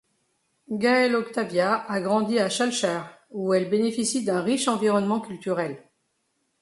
[0.71, 5.83] Gaël Octavia a grandi à Schœlcher, où elle bénéficie d’un riche environnement culturel.